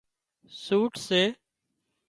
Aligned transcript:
سئوٽ 0.63 0.93
سي 1.05 1.21